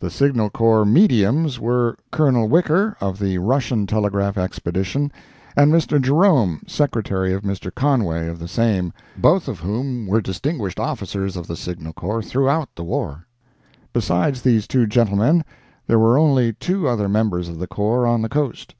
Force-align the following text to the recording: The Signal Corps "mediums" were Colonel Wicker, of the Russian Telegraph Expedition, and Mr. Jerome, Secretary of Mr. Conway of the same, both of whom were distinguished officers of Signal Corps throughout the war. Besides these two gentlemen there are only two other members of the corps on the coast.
The 0.00 0.10
Signal 0.10 0.50
Corps 0.50 0.84
"mediums" 0.84 1.58
were 1.58 1.96
Colonel 2.10 2.46
Wicker, 2.46 2.94
of 3.00 3.18
the 3.18 3.38
Russian 3.38 3.86
Telegraph 3.86 4.36
Expedition, 4.36 5.10
and 5.56 5.72
Mr. 5.72 5.98
Jerome, 5.98 6.60
Secretary 6.66 7.32
of 7.32 7.42
Mr. 7.42 7.74
Conway 7.74 8.28
of 8.28 8.38
the 8.38 8.48
same, 8.48 8.92
both 9.16 9.48
of 9.48 9.60
whom 9.60 10.06
were 10.06 10.20
distinguished 10.20 10.78
officers 10.78 11.38
of 11.38 11.46
Signal 11.56 11.94
Corps 11.94 12.20
throughout 12.20 12.68
the 12.74 12.84
war. 12.84 13.24
Besides 13.94 14.42
these 14.42 14.66
two 14.68 14.86
gentlemen 14.86 15.42
there 15.86 15.96
are 16.00 16.18
only 16.18 16.52
two 16.52 16.86
other 16.86 17.08
members 17.08 17.48
of 17.48 17.58
the 17.58 17.66
corps 17.66 18.06
on 18.06 18.20
the 18.20 18.28
coast. 18.28 18.74